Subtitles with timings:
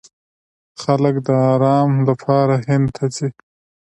[0.81, 3.29] خلک د ارام لپاره هند ته ځي.